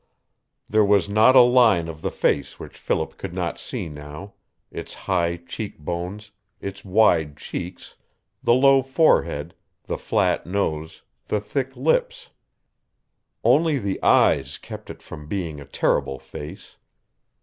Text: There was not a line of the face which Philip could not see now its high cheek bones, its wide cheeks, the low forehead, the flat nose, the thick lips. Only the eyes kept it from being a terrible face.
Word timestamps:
There 0.67 0.83
was 0.83 1.07
not 1.07 1.35
a 1.35 1.41
line 1.41 1.87
of 1.87 2.01
the 2.01 2.09
face 2.09 2.59
which 2.59 2.75
Philip 2.75 3.19
could 3.19 3.35
not 3.35 3.59
see 3.59 3.87
now 3.87 4.33
its 4.71 4.95
high 4.95 5.37
cheek 5.37 5.77
bones, 5.77 6.31
its 6.59 6.83
wide 6.83 7.37
cheeks, 7.37 7.97
the 8.41 8.55
low 8.55 8.81
forehead, 8.81 9.53
the 9.83 9.99
flat 9.99 10.47
nose, 10.47 11.03
the 11.27 11.39
thick 11.39 11.77
lips. 11.77 12.29
Only 13.43 13.77
the 13.77 14.01
eyes 14.01 14.57
kept 14.57 14.89
it 14.89 15.03
from 15.03 15.27
being 15.27 15.61
a 15.61 15.65
terrible 15.65 16.17
face. 16.17 16.77